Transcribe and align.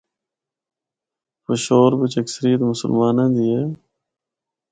پشور 1.43 1.91
بچ 1.99 2.13
اکثریت 2.23 2.59
مسلماںاں 2.71 3.29
دی 3.35 3.45
ہے۔ 3.55 3.63